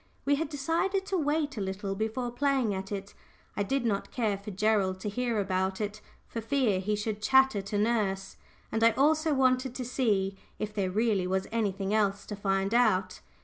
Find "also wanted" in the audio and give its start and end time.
8.93-9.75